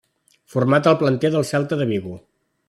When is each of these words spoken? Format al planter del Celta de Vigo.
Format 0.53 0.89
al 0.91 0.97
planter 1.03 1.31
del 1.35 1.47
Celta 1.51 1.79
de 1.83 1.89
Vigo. 1.93 2.17